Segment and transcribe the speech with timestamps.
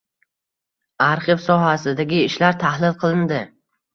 [1.07, 3.41] Arxiv sohasidagi ishlar tahlil qilindi